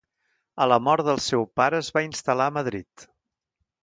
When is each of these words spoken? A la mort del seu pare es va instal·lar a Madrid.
A 0.63 0.65
la 0.69 0.77
mort 0.85 1.05
del 1.09 1.19
seu 1.25 1.45
pare 1.61 1.81
es 1.85 1.89
va 1.97 2.03
instal·lar 2.05 2.47
a 2.49 2.55
Madrid. 2.57 3.05